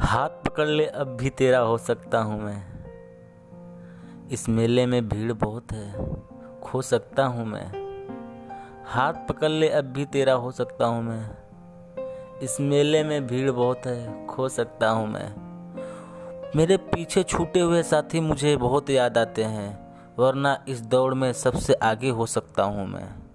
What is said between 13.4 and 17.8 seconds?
बहुत है, खो सकता हूँ मैं। मेरे पीछे छूटे